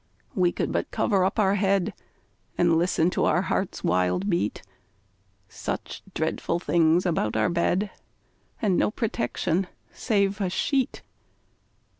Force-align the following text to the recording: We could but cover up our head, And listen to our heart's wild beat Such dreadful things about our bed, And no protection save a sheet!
We 0.33 0.51
could 0.51 0.71
but 0.71 0.89
cover 0.89 1.23
up 1.23 1.37
our 1.37 1.53
head, 1.53 1.93
And 2.57 2.75
listen 2.75 3.11
to 3.11 3.25
our 3.25 3.43
heart's 3.43 3.83
wild 3.83 4.27
beat 4.31 4.63
Such 5.47 6.01
dreadful 6.15 6.57
things 6.57 7.05
about 7.05 7.37
our 7.37 7.49
bed, 7.49 7.91
And 8.59 8.77
no 8.77 8.89
protection 8.89 9.67
save 9.93 10.41
a 10.41 10.49
sheet! 10.49 11.03